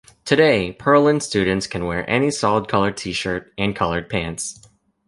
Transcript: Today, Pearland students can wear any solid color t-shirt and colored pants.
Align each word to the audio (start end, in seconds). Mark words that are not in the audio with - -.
Today, 0.25 0.73
Pearland 0.73 1.21
students 1.21 1.67
can 1.67 1.85
wear 1.85 2.09
any 2.09 2.31
solid 2.31 2.67
color 2.67 2.89
t-shirt 2.91 3.53
and 3.55 3.75
colored 3.75 4.09
pants. 4.09 4.59